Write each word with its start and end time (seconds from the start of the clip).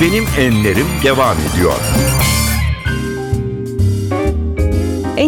Benim 0.00 0.24
Enlerim 0.38 0.86
devam 1.04 1.36
ediyor. 1.36 1.72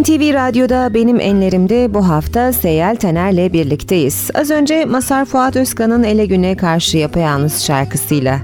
NTV 0.00 0.34
Radyo'da 0.34 0.94
Benim 0.94 1.20
Enlerim'de 1.20 1.94
bu 1.94 2.08
hafta 2.08 2.52
Seyel 2.52 2.96
Taner'le 2.96 3.52
birlikteyiz. 3.52 4.30
Az 4.34 4.50
önce 4.50 4.84
Masar 4.84 5.24
Fuat 5.24 5.56
Özkan'ın 5.56 6.02
Ele 6.02 6.26
Güne 6.26 6.56
Karşı 6.56 6.98
Yapayalnız 6.98 7.64
şarkısıyla 7.64 8.40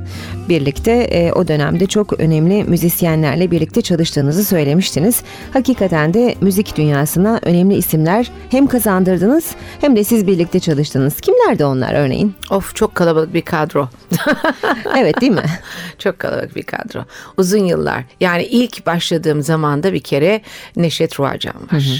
birlikte 0.48 0.92
e, 0.92 1.32
o 1.32 1.48
dönemde 1.48 1.86
çok 1.86 2.20
önemli 2.20 2.64
müzisyenlerle 2.64 3.50
birlikte 3.50 3.82
çalıştığınızı 3.82 4.44
söylemiştiniz. 4.44 5.22
Hakikaten 5.52 6.14
de 6.14 6.34
müzik 6.40 6.76
dünyasına 6.76 7.40
önemli 7.42 7.74
isimler 7.74 8.30
hem 8.50 8.66
kazandırdınız 8.66 9.54
hem 9.80 9.96
de 9.96 10.04
siz 10.04 10.26
birlikte 10.26 10.60
çalıştınız. 10.60 11.20
Kimlerdi 11.20 11.64
onlar 11.64 11.94
örneğin? 11.94 12.34
Of 12.50 12.74
çok 12.74 12.94
kalabalık 12.94 13.34
bir 13.34 13.42
kadro. 13.42 13.88
evet 14.98 15.20
değil 15.20 15.32
mi? 15.32 15.44
çok 15.98 16.18
kalabalık 16.18 16.56
bir 16.56 16.62
kadro. 16.62 17.04
Uzun 17.36 17.64
yıllar. 17.64 18.04
Yani 18.20 18.44
ilk 18.44 18.86
başladığım 18.86 19.42
zamanda 19.42 19.92
bir 19.92 20.00
kere 20.00 20.40
Neşet 20.76 21.20
Ruacan 21.20 21.54
var. 21.54 21.70
Hı 21.70 21.76
hı. 21.76 21.96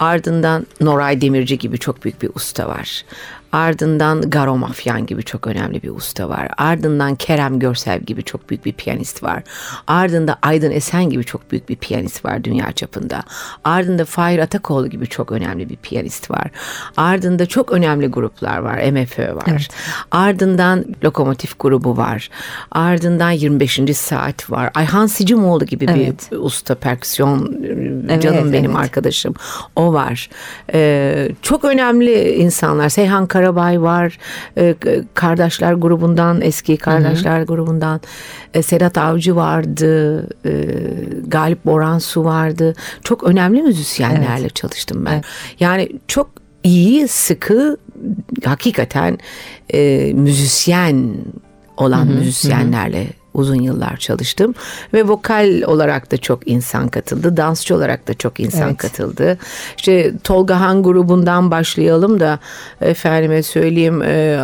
Ardından 0.00 0.66
Noray 0.80 1.20
Demirci 1.20 1.58
gibi 1.58 1.78
çok 1.78 2.04
büyük 2.04 2.22
bir 2.22 2.30
usta 2.34 2.68
var. 2.68 3.04
Ardından 3.52 4.30
Garo 4.30 4.56
Mafyan 4.56 5.06
gibi 5.06 5.22
çok 5.22 5.46
önemli 5.46 5.82
bir 5.82 5.90
usta 5.90 6.28
var. 6.28 6.48
Ardından 6.56 7.14
Kerem 7.14 7.58
Görsel 7.58 8.00
gibi 8.00 8.22
çok 8.22 8.50
büyük 8.50 8.64
bir 8.64 8.72
piyanist 8.72 9.22
var. 9.22 9.42
Ardında 9.86 10.36
Aydın 10.42 10.70
Esen 10.70 11.10
gibi 11.10 11.24
çok 11.24 11.50
büyük 11.50 11.68
bir 11.68 11.76
piyanist 11.76 12.24
var 12.24 12.44
dünya 12.44 12.72
çapında. 12.72 13.22
Ardında 13.64 14.04
Fahir 14.04 14.38
Atakoğlu 14.38 14.88
gibi 14.88 15.06
çok 15.06 15.32
önemli 15.32 15.68
bir 15.68 15.76
piyanist 15.76 16.30
var. 16.30 16.50
Ardında 16.96 17.46
çok 17.46 17.72
önemli 17.72 18.06
gruplar 18.06 18.58
var. 18.58 18.92
MFÖ 18.92 19.36
var. 19.36 19.44
Evet. 19.46 19.68
Ardından 20.10 20.84
Lokomotif 21.04 21.58
grubu 21.58 21.96
var. 21.96 22.30
Ardından 22.70 23.30
25. 23.30 23.80
Saat 23.94 24.50
var. 24.50 24.70
Ayhan 24.74 25.06
Sicimoğlu 25.06 25.64
gibi 25.64 25.86
evet. 25.88 26.28
bir 26.32 26.36
usta 26.36 26.74
perküsyon 26.74 27.56
evet, 28.08 28.22
canım 28.22 28.52
benim 28.52 28.70
evet. 28.70 28.80
arkadaşım. 28.80 29.34
O 29.76 29.89
var. 29.92 30.30
Ee, 30.72 31.28
çok 31.42 31.64
önemli 31.64 32.32
insanlar. 32.32 32.88
Seyhan 32.88 33.26
Kar 33.26 33.40
Karabay 33.40 33.82
var. 33.82 34.18
E, 34.58 34.74
kardeşler 35.14 35.72
grubundan, 35.72 36.40
eski 36.40 36.76
Kardeşler 36.76 37.38
hı 37.38 37.42
hı. 37.42 37.46
grubundan 37.46 38.00
e, 38.54 38.62
Sedat 38.62 38.98
Avcı 38.98 39.36
vardı. 39.36 40.22
E, 40.44 40.52
Galip 41.26 41.66
Boransu 41.66 42.24
vardı. 42.24 42.74
Çok 43.04 43.24
önemli 43.24 43.62
müzisyenlerle 43.62 44.40
evet. 44.40 44.54
çalıştım 44.54 45.04
ben. 45.06 45.12
Evet. 45.12 45.24
Yani 45.60 45.88
çok 46.08 46.30
iyi, 46.64 47.08
sıkı, 47.08 47.76
hakikaten 48.44 49.18
e, 49.72 50.12
müzisyen 50.14 51.14
olan 51.76 52.06
hı 52.06 52.12
hı, 52.12 52.14
müzisyenlerle 52.14 53.04
hı 53.04 53.19
uzun 53.34 53.62
yıllar 53.62 53.96
çalıştım 53.96 54.54
ve 54.94 55.08
vokal 55.08 55.62
olarak 55.66 56.12
da 56.12 56.16
çok 56.16 56.48
insan 56.48 56.88
katıldı, 56.88 57.36
dansçı 57.36 57.76
olarak 57.76 58.08
da 58.08 58.14
çok 58.14 58.40
insan 58.40 58.68
evet. 58.68 58.76
katıldı. 58.76 59.38
İşte 59.76 60.12
Tolga 60.24 60.60
Han 60.60 60.82
grubundan 60.82 61.50
başlayalım 61.50 62.20
da 62.20 62.38
efendime 62.80 63.42
söyleyeyim 63.42 64.02
e, 64.02 64.40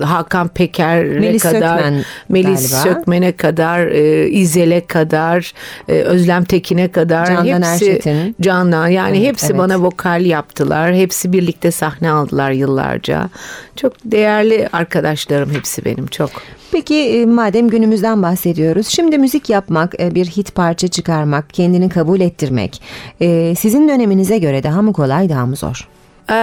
Hakan 0.00 0.48
Peker'e 0.48 1.18
Melis 1.20 1.42
kadar, 1.42 1.78
Sökmen 1.78 2.04
Melis 2.28 2.70
galiba. 2.70 2.94
Sökmen'e 2.94 3.32
kadar, 3.32 3.86
e, 3.86 4.28
İzel'e 4.28 4.86
kadar, 4.86 5.52
e, 5.88 5.92
Özlem 5.92 6.44
Tekin'e 6.44 6.92
kadar 6.92 7.26
Candan 7.26 7.62
hepsi 7.62 7.90
Erçetin. 7.90 8.36
Candan 8.40 8.88
yani 8.88 9.18
evet, 9.18 9.28
hepsi 9.28 9.46
evet. 9.46 9.58
bana 9.58 9.82
vokal 9.82 10.24
yaptılar. 10.24 10.94
Hepsi 10.94 11.32
birlikte 11.32 11.70
sahne 11.70 12.10
aldılar 12.10 12.50
yıllarca. 12.50 13.28
Çok 13.76 13.92
değerli 14.04 14.68
arkadaşlarım 14.72 15.50
hepsi 15.50 15.84
benim 15.84 16.06
çok. 16.06 16.30
Peki 16.78 16.94
e, 16.94 17.26
madem 17.26 17.68
günümüzden 17.68 18.22
bahsediyoruz, 18.22 18.86
şimdi 18.86 19.18
müzik 19.18 19.50
yapmak, 19.50 20.00
e, 20.00 20.14
bir 20.14 20.26
hit 20.26 20.54
parça 20.54 20.88
çıkarmak, 20.88 21.50
kendini 21.50 21.88
kabul 21.88 22.20
ettirmek 22.20 22.82
e, 23.20 23.54
sizin 23.54 23.88
döneminize 23.88 24.38
göre 24.38 24.62
daha 24.62 24.82
mı 24.82 24.92
kolay, 24.92 25.28
daha 25.28 25.46
mı 25.46 25.56
zor? 25.56 25.88
Ee, 26.30 26.34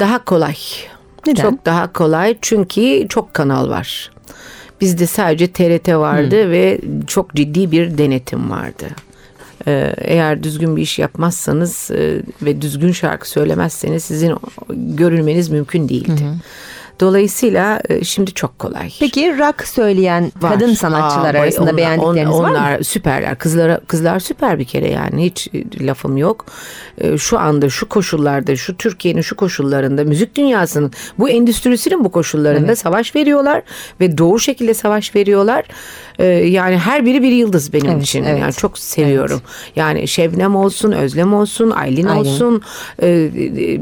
daha 0.00 0.24
kolay. 0.24 0.54
Neden? 1.26 1.42
Çok 1.42 1.66
daha 1.66 1.92
kolay 1.92 2.36
çünkü 2.42 3.06
çok 3.08 3.34
kanal 3.34 3.68
var. 3.68 4.10
Bizde 4.80 5.06
sadece 5.06 5.52
TRT 5.52 5.88
vardı 5.88 6.44
hmm. 6.44 6.50
ve 6.50 6.80
çok 7.06 7.34
ciddi 7.34 7.70
bir 7.70 7.98
denetim 7.98 8.50
vardı. 8.50 8.86
Eğer 9.96 10.42
düzgün 10.42 10.76
bir 10.76 10.82
iş 10.82 10.98
yapmazsanız 10.98 11.90
ve 12.42 12.62
düzgün 12.62 12.92
şarkı 12.92 13.30
söylemezseniz 13.30 14.04
sizin 14.04 14.36
görülmeniz 14.70 15.48
mümkün 15.48 15.88
değildi. 15.88 16.24
Hı 16.24 16.34
Dolayısıyla 17.00 17.80
e, 17.88 18.04
şimdi 18.04 18.34
çok 18.34 18.58
kolay. 18.58 18.90
Peki 19.00 19.38
rock 19.38 19.68
söyleyen 19.68 20.32
var. 20.40 20.52
kadın 20.52 20.74
sanatçılar 20.74 21.34
Aa, 21.34 21.40
arasında 21.40 21.62
onlar, 21.62 21.76
beğendikleriniz 21.76 22.34
on, 22.34 22.38
onlar 22.38 22.50
var 22.50 22.50
mı? 22.50 22.58
Onlar 22.58 22.82
süperler. 22.82 23.38
Kızlara, 23.38 23.80
kızlar 23.86 24.20
süper 24.20 24.58
bir 24.58 24.64
kere 24.64 24.90
yani 24.90 25.24
hiç 25.24 25.48
e, 25.54 25.86
lafım 25.86 26.16
yok. 26.16 26.46
E, 26.98 27.18
şu 27.18 27.38
anda 27.38 27.70
şu 27.70 27.88
koşullarda 27.88 28.56
şu 28.56 28.76
Türkiye'nin 28.76 29.20
şu 29.20 29.36
koşullarında 29.36 30.04
müzik 30.04 30.34
dünyasının 30.34 30.92
bu 31.18 31.28
endüstrisinin 31.28 32.04
bu 32.04 32.10
koşullarında 32.10 32.66
evet. 32.66 32.78
savaş 32.78 33.16
veriyorlar 33.16 33.62
ve 34.00 34.18
doğru 34.18 34.38
şekilde 34.38 34.74
savaş 34.74 35.16
veriyorlar. 35.16 35.64
Yani 36.44 36.78
her 36.78 37.06
biri 37.06 37.22
bir 37.22 37.32
yıldız 37.32 37.72
benim 37.72 37.90
evet, 37.90 38.02
için. 38.02 38.24
Evet. 38.24 38.40
Yani 38.40 38.52
çok 38.52 38.78
seviyorum. 38.78 39.40
Evet. 39.44 39.76
Yani 39.76 40.08
Şebnem 40.08 40.56
olsun, 40.56 40.92
Özlem 40.92 41.34
olsun, 41.34 41.70
Aylin, 41.70 42.06
Aylin. 42.06 42.20
olsun, 42.20 42.62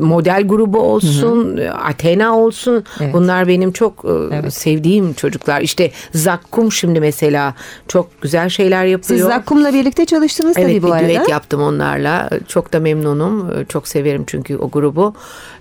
model 0.04 0.42
grubu 0.42 0.78
olsun, 0.78 1.56
Hı-hı. 1.56 1.72
Athena 1.72 2.36
olsun. 2.36 2.84
Evet. 3.00 3.07
Evet. 3.08 3.14
Bunlar 3.14 3.48
benim 3.48 3.72
çok 3.72 4.04
e, 4.04 4.34
evet. 4.36 4.54
sevdiğim 4.54 5.12
çocuklar. 5.14 5.60
İşte 5.60 5.91
Zakkum 6.14 6.72
şimdi 6.72 7.00
mesela 7.00 7.54
çok 7.88 8.22
güzel 8.22 8.48
şeyler 8.48 8.84
yapıyor. 8.84 9.20
Siz 9.20 9.26
Zakkum'la 9.26 9.74
birlikte 9.74 10.04
çalıştınız 10.04 10.56
evet, 10.58 10.69
tabii 10.69 10.82
bu 10.82 10.92
arada. 10.92 11.06
Evet 11.06 11.28
yaptım 11.28 11.62
onlarla. 11.62 12.30
Çok 12.48 12.72
da 12.72 12.80
memnunum. 12.80 13.60
E, 13.60 13.64
çok 13.64 13.88
severim 13.88 14.24
çünkü 14.26 14.56
o 14.56 14.70
grubu. 14.70 15.14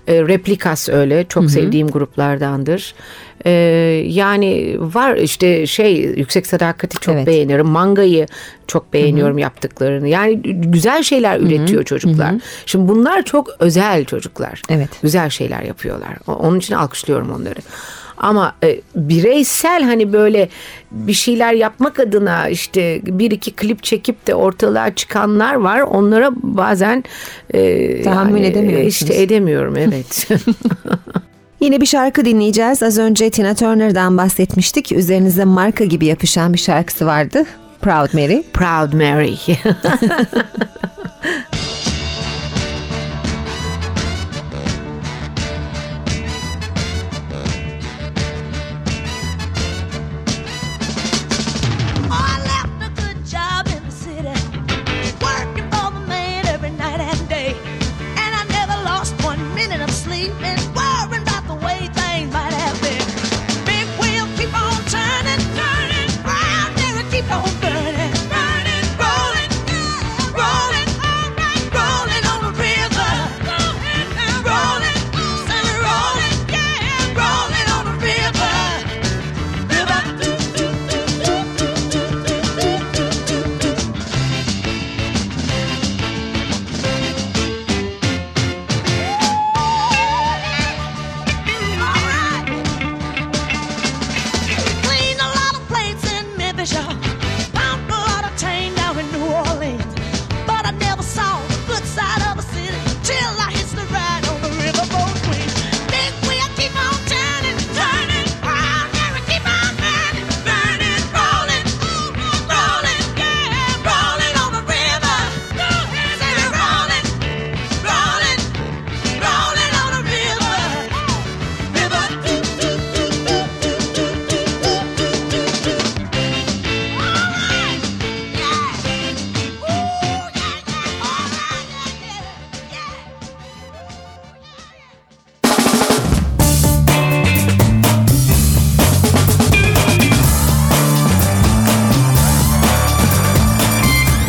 E, 0.06 0.22
Replikas 0.22 0.88
öyle. 0.88 1.24
Çok 1.28 1.42
Hı-hı. 1.42 1.50
sevdiğim 1.50 1.88
gruplardandır. 1.88 2.94
Yani 4.06 4.76
var 4.78 5.16
işte 5.16 5.66
şey 5.66 5.96
Yüksek 5.96 6.46
Sadakati 6.46 7.00
çok 7.00 7.14
evet. 7.14 7.26
beğenirim. 7.26 7.66
Mangayı 7.66 8.26
çok 8.66 8.92
beğeniyorum 8.92 9.34
Hı-hı. 9.34 9.40
yaptıklarını. 9.40 10.08
Yani 10.08 10.42
güzel 10.44 11.02
şeyler 11.02 11.36
Hı-hı. 11.36 11.46
üretiyor 11.46 11.84
çocuklar. 11.84 12.30
Hı-hı. 12.30 12.40
Şimdi 12.66 12.88
bunlar 12.88 13.22
çok 13.22 13.48
özel 13.58 14.04
çocuklar. 14.04 14.62
Evet. 14.68 14.88
Güzel 15.02 15.30
şeyler 15.30 15.62
yapıyorlar. 15.62 16.16
Onun 16.26 16.58
için 16.58 16.74
alkışlıyorum 16.74 17.30
onları. 17.30 17.58
Ama 18.20 18.54
e, 18.64 18.80
bireysel 18.94 19.82
hani 19.82 20.12
böyle 20.12 20.48
bir 20.90 21.12
şeyler 21.12 21.52
yapmak 21.52 22.00
adına 22.00 22.48
işte 22.48 23.00
bir 23.04 23.30
iki 23.30 23.52
klip 23.52 23.82
çekip 23.82 24.26
de 24.26 24.34
ortalığa 24.34 24.94
çıkanlar 24.94 25.54
var. 25.54 25.80
Onlara 25.80 26.30
bazen 26.34 27.04
e, 27.54 28.02
tahammül 28.02 28.36
yani, 28.36 28.46
edemiyorum. 28.46 28.88
İşte 28.88 29.14
edemiyorum 29.22 29.76
evet. 29.76 30.28
Yine 31.60 31.80
bir 31.80 31.86
şarkı 31.86 32.24
dinleyeceğiz. 32.24 32.82
Az 32.82 32.98
önce 32.98 33.30
Tina 33.30 33.54
Turner'dan 33.54 34.16
bahsetmiştik. 34.16 34.92
Üzerinize 34.92 35.44
marka 35.44 35.84
gibi 35.84 36.06
yapışan 36.06 36.52
bir 36.52 36.58
şarkısı 36.58 37.06
vardı. 37.06 37.44
Proud 37.80 38.14
Mary. 38.14 38.42
Proud 38.52 38.92
Mary. 38.92 39.34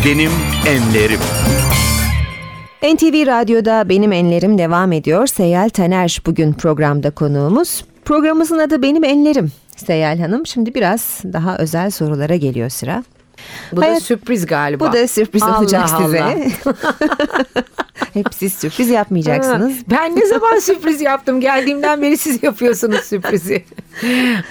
Benim 0.09 0.31
Enlerim. 0.67 1.19
NTV 2.83 3.27
Radyo'da 3.27 3.89
Benim 3.89 4.11
Enlerim 4.11 4.57
devam 4.57 4.91
ediyor. 4.91 5.27
Seyel 5.27 5.69
Taner 5.69 6.21
bugün 6.25 6.53
programda 6.53 7.11
konuğumuz. 7.11 7.85
Programımızın 8.05 8.59
adı 8.59 8.81
Benim 8.81 9.03
Enlerim. 9.03 9.51
Seyel 9.75 10.19
Hanım 10.19 10.45
şimdi 10.45 10.75
biraz 10.75 11.21
daha 11.33 11.57
özel 11.57 11.91
sorulara 11.91 12.35
geliyor 12.35 12.69
sıra. 12.69 13.03
Bu 13.71 13.81
Hayat- 13.81 13.95
da 13.95 13.99
sürpriz 13.99 14.45
galiba. 14.45 14.89
Bu 14.89 14.93
da 14.93 15.07
sürpriz 15.07 15.43
Allah 15.43 15.59
olacak 15.59 15.89
Allah. 15.93 16.05
size. 16.05 16.49
Hep 18.13 18.25
siz 18.33 18.53
sürpriz 18.53 18.89
yapmayacaksınız. 18.89 19.77
Ha, 19.77 19.83
Ben 19.91 20.15
ne 20.15 20.25
zaman 20.25 20.59
sürpriz 20.59 21.01
yaptım? 21.01 21.41
Geldiğimden 21.41 22.01
beri 22.01 22.17
siz 22.17 22.43
yapıyorsunuz 22.43 22.99
sürprizi. 22.99 23.63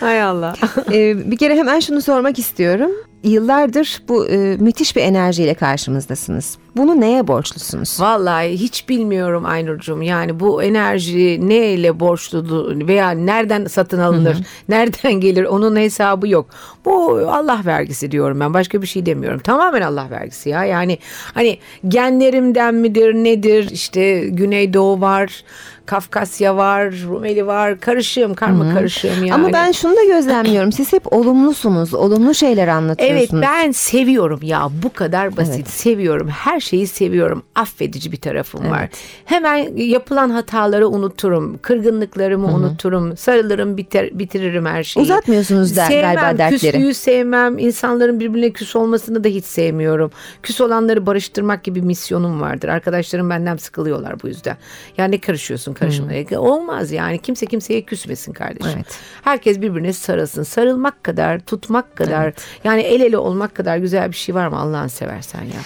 Hay 0.00 0.22
Allah. 0.22 0.54
Ee, 0.92 1.30
bir 1.30 1.36
kere 1.36 1.56
hemen 1.56 1.80
şunu 1.80 2.02
sormak 2.02 2.38
istiyorum. 2.38 2.90
Yıllardır 3.24 4.02
bu 4.08 4.28
e, 4.28 4.56
müthiş 4.56 4.96
bir 4.96 5.02
enerjiyle 5.02 5.54
karşımızdasınız. 5.54 6.58
Bunu 6.76 7.00
neye 7.00 7.28
borçlusunuz? 7.28 8.00
Vallahi 8.00 8.48
hiç 8.48 8.88
bilmiyorum 8.88 9.44
Aynur'cum. 9.46 10.02
Yani 10.02 10.40
bu 10.40 10.62
enerji 10.62 11.48
neyle 11.48 12.00
borçlu 12.00 12.88
veya 12.88 13.10
nereden 13.10 13.64
satın 13.64 13.98
alınır, 13.98 14.36
nereden 14.68 15.12
gelir 15.12 15.44
onun 15.44 15.76
hesabı 15.76 16.28
yok. 16.28 16.46
Bu 16.84 17.20
Allah 17.30 17.60
vergisi 17.66 18.10
diyorum 18.10 18.40
ben. 18.40 18.54
Başka 18.54 18.82
bir 18.82 18.86
şey 18.86 19.06
demiyorum. 19.06 19.40
Tamamen 19.40 19.82
Allah 19.82 20.06
vergisi 20.10 20.48
ya. 20.48 20.64
Yani 20.64 20.98
hani 21.34 21.58
genlerimden 21.88 22.74
midir 22.74 23.14
nedir? 23.14 23.70
İşte 23.70 24.28
Güneydoğu 24.28 25.00
var, 25.00 25.44
Kafkasya 25.88 26.56
var, 26.56 26.94
Rumeli 27.08 27.46
var. 27.46 27.80
Karışığım, 27.80 28.34
karma 28.34 28.74
karışığım 28.74 29.24
yani. 29.24 29.34
Ama 29.34 29.52
ben 29.52 29.72
şunu 29.72 29.96
da 29.96 30.04
gözlemliyorum. 30.04 30.72
Siz 30.72 30.92
hep 30.92 31.12
olumlusunuz. 31.12 31.94
Olumlu 31.94 32.34
şeyler 32.34 32.62
Evet 32.62 32.72
anlatıyorsunuz. 32.74 33.42
ben 33.42 33.70
seviyorum 33.70 34.40
ya 34.42 34.68
bu 34.82 34.92
kadar 34.92 35.36
basit 35.36 35.54
Evet. 35.56 35.68
seviyorum 35.70 36.28
her 36.28 36.60
şeyi 36.60 36.86
seviyorum 36.86 37.42
affedici 37.54 38.12
bir 38.12 38.16
tarafım 38.16 38.70
var 38.70 38.88
hemen 39.24 39.76
yapılan 39.76 40.30
hataları 40.30 40.88
unuturum 40.88 41.58
kırgınlıklarımı 41.62 42.46
unuturum 42.46 43.16
sarılırım 43.16 43.76
biter, 43.76 44.18
bitiririm 44.18 44.66
her 44.66 44.82
şeyi 44.84 45.02
Uzatmıyorsunuz 45.02 45.76
da 45.76 45.86
sevmem, 45.86 46.14
galiba 46.14 46.38
dertleri. 46.38 46.72
küslüğü 46.72 46.94
sevmem 46.94 47.58
insanların 47.58 48.20
birbirine 48.20 48.50
küs 48.50 48.76
olmasını 48.76 49.24
da 49.24 49.28
hiç 49.28 49.44
sevmiyorum 49.44 50.10
küs 50.42 50.60
olanları 50.60 51.06
barıştırmak 51.06 51.64
gibi 51.64 51.82
misyonum 51.82 52.40
vardır 52.40 52.68
arkadaşlarım 52.68 53.30
benden 53.30 53.56
sıkılıyorlar 53.56 54.22
bu 54.22 54.28
yüzden 54.28 54.56
yani 54.98 55.12
ne 55.14 55.18
karışıyorsun 55.20 55.74
karışma 55.78 56.38
olmaz 56.38 56.92
yani 56.92 57.18
kimse 57.18 57.46
kimseye 57.46 57.82
küsmesin 57.82 58.32
kardeşim 58.32 58.72
Evet. 58.76 58.98
Herkes 59.22 59.60
birbirine 59.60 59.92
sarılsın. 59.92 60.42
Sarılmak 60.42 61.04
kadar, 61.04 61.38
tutmak 61.40 61.96
kadar, 61.96 62.32
yani 62.64 62.80
el 62.82 63.00
ele 63.00 63.18
olmak 63.18 63.54
kadar 63.54 63.76
güzel 63.78 64.10
bir 64.10 64.16
şey 64.16 64.34
var 64.34 64.48
mı 64.48 64.58
Allah'ını 64.58 64.88
seversen 64.88 65.42
ya. 65.42 65.60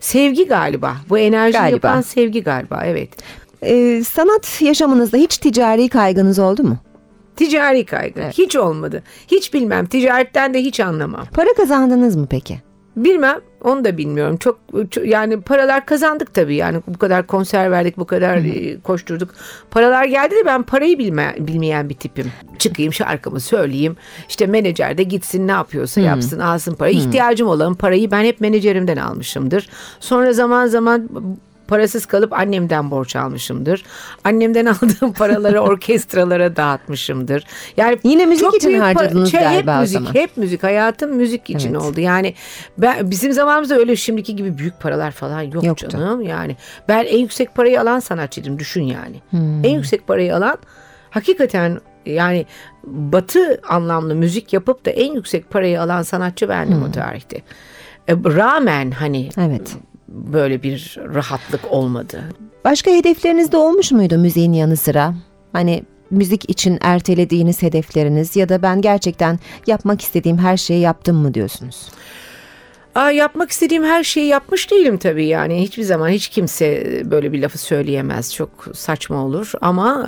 Sevgi 0.00 0.46
galiba. 0.46 0.96
Bu 1.08 1.18
enerji 1.18 1.58
Galiba. 1.58 1.88
yapan 1.88 2.00
sevgi 2.00 2.42
galiba. 2.42 2.82
Evet. 2.84 3.08
Ee, 3.62 4.02
sanat 4.04 4.62
yaşamınızda 4.62 5.16
hiç 5.16 5.38
ticari 5.38 5.88
kaygınız 5.88 6.38
oldu 6.38 6.62
mu? 6.62 6.78
Ticari 7.36 7.84
kaygı. 7.84 8.20
Hiç 8.20 8.56
olmadı. 8.56 9.02
Hiç 9.30 9.54
bilmem. 9.54 9.86
Ticaretten 9.86 10.54
de 10.54 10.60
hiç 10.60 10.80
anlamam. 10.80 11.26
Para 11.34 11.52
kazandınız 11.56 12.16
mı 12.16 12.26
peki? 12.30 12.62
Bilmem. 12.96 13.40
Onu 13.64 13.84
da 13.84 13.96
bilmiyorum. 13.98 14.36
Çok, 14.36 14.58
çok- 14.90 15.06
yani 15.06 15.40
paralar 15.40 15.86
kazandık 15.86 16.34
tabii. 16.34 16.54
Yani 16.56 16.80
bu 16.86 16.98
kadar 16.98 17.26
konser 17.26 17.70
verdik, 17.70 17.98
bu 17.98 18.04
kadar 18.04 18.36
e, 18.36 18.80
koşturduk. 18.80 19.30
Paralar 19.70 20.04
geldi 20.04 20.34
de 20.34 20.46
ben 20.46 20.62
parayı 20.62 20.98
bilme, 20.98 21.34
bilmeyen 21.38 21.88
bir 21.88 21.94
tipim. 21.94 22.32
Çıkayım 22.58 22.92
şarkımı 22.92 23.40
söyleyeyim. 23.40 23.96
İşte 24.28 24.46
menajer 24.46 24.98
de 24.98 25.02
gitsin 25.02 25.46
ne 25.48 25.52
yapıyorsa 25.52 26.00
yapsın, 26.00 26.38
alsın 26.38 26.74
parayı. 26.74 26.96
İhtiyacım 26.96 27.48
olan 27.48 27.74
parayı 27.74 28.10
ben 28.10 28.24
hep 28.24 28.40
menajerimden 28.40 28.96
almışımdır. 28.96 29.68
Sonra 30.00 30.32
zaman 30.32 30.66
zaman 30.66 31.08
parasız 31.72 32.06
kalıp 32.06 32.32
annemden 32.32 32.90
borç 32.90 33.16
almışımdır. 33.16 33.84
Annemden 34.24 34.66
aldığım 34.82 35.12
paraları 35.12 35.60
orkestralara 35.60 36.56
dağıtmışımdır. 36.56 37.44
Yani 37.76 37.98
Yine 38.04 38.26
müzik 38.26 38.44
çok 38.44 38.56
için 38.56 38.78
harcadınız 38.80 39.30
Şey, 39.30 39.40
galiba 39.40 39.74
hep 39.74 39.80
müzik, 39.80 39.98
zaman. 39.98 40.14
hep 40.14 40.36
müzik. 40.36 40.62
Hayatım 40.62 41.16
müzik 41.16 41.50
için 41.50 41.74
Evet. 41.74 41.82
oldu. 41.82 42.00
Yani 42.00 42.34
ben 42.78 43.10
bizim 43.10 43.32
zamanımızda 43.32 43.74
öyle 43.78 43.96
şimdiki 43.96 44.36
gibi 44.36 44.58
büyük 44.58 44.80
paralar 44.80 45.10
falan 45.10 45.42
yok 45.42 45.64
Yoktu. 45.64 45.88
canım. 45.88 46.20
Yani 46.22 46.56
ben 46.88 47.04
en 47.04 47.18
yüksek 47.18 47.54
parayı 47.54 47.80
alan 47.80 48.00
sanatçıydım 48.00 48.58
düşün 48.58 48.82
yani. 48.82 49.16
Hmm. 49.30 49.64
En 49.64 49.70
yüksek 49.70 50.06
parayı 50.06 50.36
alan 50.36 50.56
hakikaten 51.10 51.80
yani 52.06 52.46
batı 52.84 53.60
anlamlı 53.68 54.14
müzik 54.14 54.52
yapıp 54.52 54.84
da 54.86 54.90
en 54.90 55.12
yüksek 55.14 55.50
parayı 55.50 55.82
alan 55.82 56.02
sanatçı 56.02 56.48
bendim 56.48 56.76
Hmm. 56.76 56.84
o 56.88 56.90
tarihte. 56.92 57.36
E, 58.08 58.12
rağmen 58.14 58.90
hani 58.90 59.28
Evet. 59.38 59.76
Böyle 60.12 60.62
bir 60.62 60.98
rahatlık 61.14 61.72
olmadı. 61.72 62.22
Başka 62.64 62.90
hedefleriniz 62.90 63.52
de 63.52 63.56
olmuş 63.56 63.92
muydu 63.92 64.18
müziğin 64.18 64.52
yanı 64.52 64.76
sıra? 64.76 65.14
Hani 65.52 65.82
müzik 66.10 66.50
için 66.50 66.78
ertelediğiniz 66.80 67.62
hedefleriniz 67.62 68.36
ya 68.36 68.48
da 68.48 68.62
ben 68.62 68.80
gerçekten 68.80 69.38
yapmak 69.66 70.00
istediğim 70.00 70.38
her 70.38 70.56
şeyi 70.56 70.80
yaptım 70.80 71.16
mı 71.16 71.34
diyorsunuz? 71.34 71.88
Aa, 72.94 73.10
yapmak 73.10 73.50
istediğim 73.50 73.84
her 73.84 74.04
şeyi 74.04 74.26
yapmış 74.26 74.70
değilim 74.70 74.98
tabii 74.98 75.26
yani 75.26 75.62
hiçbir 75.62 75.82
zaman 75.82 76.08
hiç 76.08 76.28
kimse 76.28 77.02
böyle 77.10 77.32
bir 77.32 77.42
lafı 77.42 77.58
söyleyemez 77.58 78.34
çok 78.34 78.50
saçma 78.74 79.24
olur 79.24 79.52
ama 79.60 80.06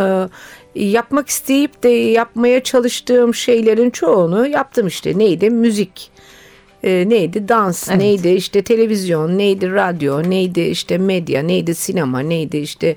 e, 0.74 0.84
yapmak 0.84 1.29
isteyip 1.29 1.82
de 1.82 1.88
yapmaya 1.88 2.62
çalıştığım 2.62 3.34
şeylerin 3.34 3.90
çoğunu 3.90 4.46
yaptım 4.46 4.86
işte 4.86 5.19
neydi 5.19 5.50
müzik 5.50 6.10
e, 6.84 7.08
neydi? 7.08 7.48
Dans 7.48 7.88
Evet. 7.88 7.98
neydi? 8.00 8.29
İşte 8.29 8.62
televizyon 8.62 9.38
neydi? 9.38 9.72
Radyo 9.72 10.31
neydi? 10.31 10.60
İşte 10.60 10.98
medya 10.98 11.43
neydi? 11.43 11.74
Sinema 11.74 12.20
neydi? 12.20 12.56
İşte 12.56 12.96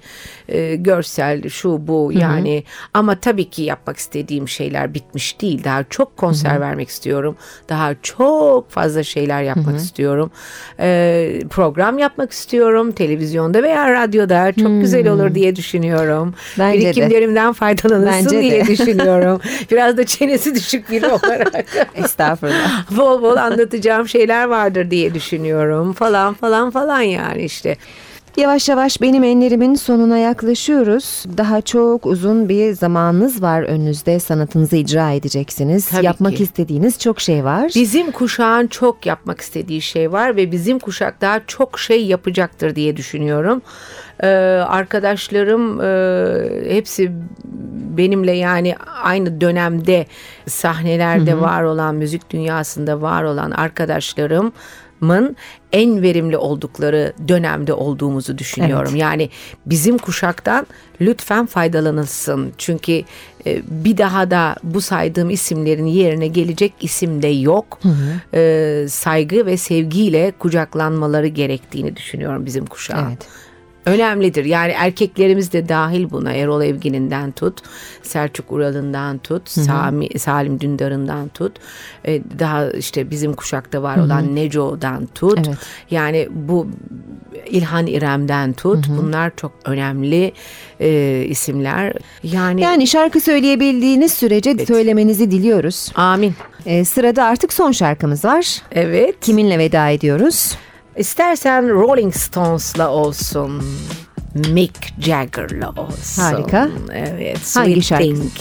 e, 0.49 0.75
görsel 0.75 1.49
şu 1.49 1.87
bu 1.87 2.11
yani. 2.13 2.63
Ama 2.93 3.15
tabii 3.19 3.49
ki 3.49 3.61
yapmak 3.61 3.97
istediğim 3.97 4.47
şeyler 4.47 4.93
bitmiş 4.93 5.41
değil. 5.41 5.63
Daha 5.63 5.83
çok 5.89 6.17
konser 6.17 6.61
vermek 6.61 6.89
istiyorum. 6.89 7.35
Daha 7.69 7.95
çok 8.03 8.69
fazla 8.69 9.03
şeyler 9.03 9.43
yapmak 9.43 9.77
istiyorum. 9.77 10.31
E, 10.79 11.39
program 11.49 11.99
yapmak 11.99 12.31
istiyorum. 12.31 12.91
Televizyonda 12.91 13.63
veya 13.63 13.93
radyoda 13.93 14.51
çok 14.51 14.81
güzel 14.81 15.07
olur 15.07 15.35
diye 15.35 15.55
düşünüyorum. 15.55 16.33
Bence 16.59 16.79
de. 16.79 16.85
birikimlerimden 16.85 17.53
faydalanırsın 17.53 18.25
Bence 18.25 18.37
de. 18.37 18.41
diye 18.41 18.67
düşünüyorum. 18.67 19.41
Biraz 19.71 19.97
da 19.97 20.05
çenesi 20.05 20.55
düşük 20.55 20.91
biri 20.91 21.07
olarak. 21.07 21.65
Estağfurullah. 21.95 22.91
bol 22.97 23.21
bol 23.21 23.35
anlatacağım 23.35 23.76
şeyler 24.09 24.45
vardır 24.45 24.91
diye 24.91 25.13
düşünüyorum 25.13 25.93
falan 25.93 26.33
falan 26.33 26.71
falan 26.71 27.01
yani 27.01 27.43
işte. 27.43 27.77
Yavaş 28.37 28.69
yavaş 28.69 29.01
benim 29.01 29.23
enlerimin 29.23 29.75
sonuna 29.75 30.17
yaklaşıyoruz. 30.17 31.23
Daha 31.37 31.61
çok 31.61 32.05
uzun 32.05 32.49
bir 32.49 32.73
zamanınız 32.73 33.41
var 33.41 33.61
önünüzde. 33.61 34.19
Sanatınızı 34.19 34.75
icra 34.75 35.11
edeceksiniz. 35.11 35.89
Tabii 35.89 36.05
Yapmak 36.05 36.35
ki. 36.35 36.43
istediğiniz 36.43 36.99
çok 36.99 37.21
şey 37.21 37.43
var. 37.43 37.71
Bizim 37.75 38.11
kuşağın 38.11 38.67
çok 38.67 39.05
yapmak 39.05 39.41
istediği 39.41 39.81
şey 39.81 40.11
var 40.11 40.35
ve 40.35 40.51
bizim 40.51 40.79
kuşak 40.79 41.21
daha 41.21 41.41
çok 41.47 41.79
şey 41.79 42.05
yapacaktır 42.05 42.75
diye 42.75 42.97
düşünüyorum. 42.97 43.61
Ee, 44.23 44.27
arkadaşlarım 44.67 45.81
e, 45.81 46.75
hepsi 46.75 47.11
benimle 47.97 48.31
yani 48.31 48.75
aynı 49.03 49.41
dönemde 49.41 50.05
sahnelerde 50.47 51.39
var 51.39 51.63
olan 51.63 51.95
müzik 51.95 52.29
dünyasında 52.29 53.01
var 53.01 53.23
olan 53.23 53.51
arkadaşlarımın 55.01 55.35
en 55.71 56.01
verimli 56.01 56.37
oldukları 56.37 57.13
dönemde 57.27 57.73
olduğumuzu 57.73 58.37
düşünüyorum. 58.37 58.95
Yani 58.95 59.29
bizim 59.65 59.97
kuşaktan 59.97 60.67
lütfen 61.01 61.45
faydalanılsın. 61.45 62.53
Çünkü 62.57 63.03
e, 63.45 63.61
bir 63.69 63.97
daha 63.97 64.31
da 64.31 64.55
bu 64.63 64.81
saydığım 64.81 65.29
isimlerin 65.29 65.85
yerine 65.85 66.27
gelecek 66.27 66.73
isim 66.81 67.21
de 67.21 67.27
yok. 67.27 67.79
E, 68.33 68.85
saygı 68.89 69.45
ve 69.45 69.57
sevgiyle 69.57 70.33
kucaklanmaları 70.39 71.27
gerektiğini 71.27 71.95
düşünüyorum 71.95 72.45
bizim 72.45 72.65
kuşağın. 72.65 73.09
Evet. 73.09 73.27
Önemlidir. 73.87 74.45
Yani 74.45 74.71
erkeklerimiz 74.71 75.53
de 75.53 75.69
dahil 75.69 76.09
buna. 76.11 76.31
Erol 76.31 76.61
Evgin'inden 76.61 77.31
tut, 77.31 77.61
Selçuk 78.03 78.51
Ural'ından 78.51 79.17
tut, 79.17 79.49
Sami, 79.49 80.19
Salim 80.19 80.59
Dündar'ından 80.61 81.27
tut. 81.27 81.51
e, 82.05 82.21
daha 82.39 82.69
işte 82.69 83.09
bizim 83.11 83.33
kuşakta 83.33 83.81
var 83.83 83.97
olan 83.97 84.35
Neco'dan 84.35 85.05
tut. 85.05 85.39
Evet. 85.47 85.57
Yani 85.91 86.27
bu 86.31 86.67
İlhan 87.45 87.87
İrem'den 87.87 88.53
tut. 88.53 88.85
Bunlar 88.97 89.31
çok 89.35 89.51
önemli 89.65 90.31
e, 90.79 91.23
isimler. 91.29 91.93
Yani, 92.23 92.61
Yani 92.61 92.87
şarkı 92.87 93.19
söyleyebildiğiniz 93.21 94.13
sürece 94.13 94.65
söylemenizi 94.65 95.31
diliyoruz. 95.31 95.91
amin. 95.95 96.33
Ee, 96.65 96.85
sırada 96.85 97.23
artık 97.23 97.53
son 97.53 97.71
şarkımız 97.71 98.25
var. 98.25 98.61
Evet. 98.71 99.15
Kiminle 99.21 99.59
veda 99.59 99.89
ediyoruz? 99.89 100.55
İstersen 100.97 101.69
Rolling 101.69 102.13
Stones'la 102.15 102.89
olsun. 102.89 103.63
Mick 104.33 104.93
Jagger'la 104.99 105.69
olsun. 105.69 106.21
Harika. 106.21 106.69
Evet. 106.93 107.37
Sweet 107.37 107.67
Hangi 107.67 107.81
şarkı? 107.83 108.03
Think. 108.03 108.31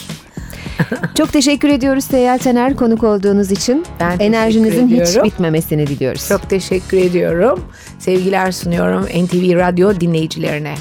Çok 1.15 1.33
teşekkür 1.33 1.69
ediyoruz 1.69 2.05
Seyyal 2.05 2.39
Taner 2.39 2.77
konuk 2.77 3.05
olduğunuz 3.05 3.51
için. 3.51 3.87
Ben 4.01 4.19
Enerjinizin 4.19 4.89
hiç 4.89 5.25
bitmemesini 5.25 5.87
diliyoruz. 5.87 6.29
Çok 6.29 6.51
teşekkür 6.51 6.97
ediyorum. 6.97 7.61
Sevgiler 7.99 8.53
sunuyorum 8.53 9.05
NTV 9.05 9.57
Radyo 9.59 10.01
dinleyicilerine. 10.01 10.75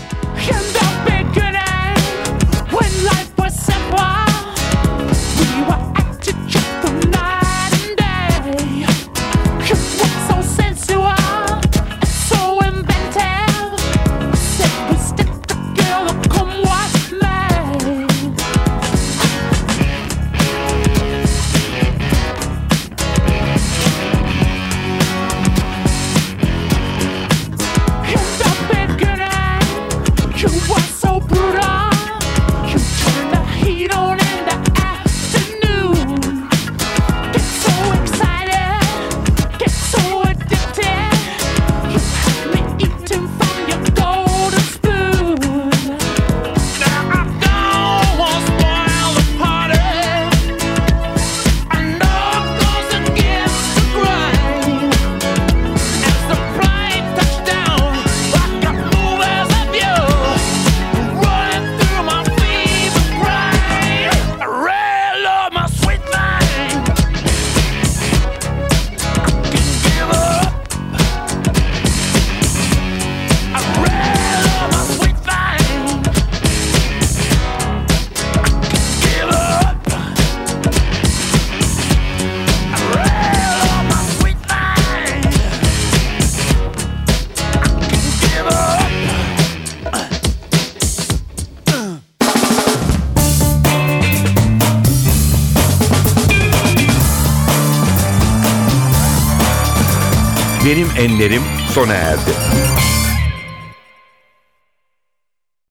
enlerim 100.98 101.44
sona 101.74 101.94
erdi. 101.94 102.32